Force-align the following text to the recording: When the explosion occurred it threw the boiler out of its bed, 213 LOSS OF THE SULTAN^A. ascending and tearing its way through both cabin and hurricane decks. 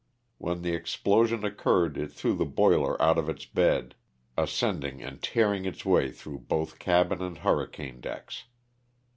When 0.39 0.63
the 0.63 0.73
explosion 0.73 1.45
occurred 1.45 1.95
it 1.95 2.11
threw 2.11 2.33
the 2.33 2.43
boiler 2.47 2.99
out 2.99 3.19
of 3.19 3.29
its 3.29 3.45
bed, 3.45 3.93
213 4.35 4.37
LOSS 4.37 4.37
OF 4.37 4.37
THE 4.37 4.41
SULTAN^A. 4.41 4.43
ascending 4.47 5.03
and 5.03 5.21
tearing 5.21 5.65
its 5.65 5.85
way 5.85 6.11
through 6.11 6.39
both 6.39 6.79
cabin 6.79 7.21
and 7.21 7.37
hurricane 7.37 8.01
decks. 8.01 8.45